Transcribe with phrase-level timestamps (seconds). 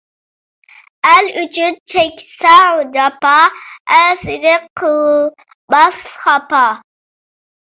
[1.09, 3.35] ئەل ئۈچۈن چەكسەڭ جاپا،
[3.97, 6.65] ئەل سېنى قىلماس خاپا.